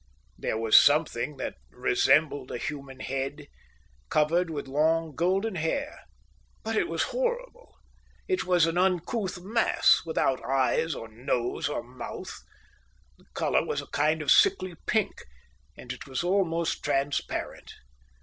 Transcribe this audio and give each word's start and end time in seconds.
There 0.35 0.57
was 0.57 0.75
something 0.75 1.37
that 1.37 1.57
resembled 1.69 2.49
a 2.49 2.57
human 2.57 3.01
head, 3.01 3.45
covered 4.09 4.49
with 4.49 4.67
long 4.67 5.13
golden 5.13 5.53
hair, 5.53 5.99
but 6.63 6.75
it 6.75 6.87
was 6.87 7.03
horrible; 7.13 7.75
it 8.27 8.43
was 8.43 8.65
an 8.65 8.79
uncouth 8.79 9.39
mass, 9.43 10.01
without 10.03 10.43
eyes 10.43 10.95
or 10.95 11.07
nose 11.07 11.69
or 11.69 11.83
mouth. 11.83 12.33
The 13.19 13.25
colour 13.35 13.63
was 13.63 13.79
a 13.79 13.85
kind 13.93 14.23
of 14.23 14.31
sickly 14.31 14.73
pink, 14.87 15.21
and 15.77 15.93
it 15.93 16.07
was 16.07 16.23
almost 16.23 16.83
transparent. 16.83 17.69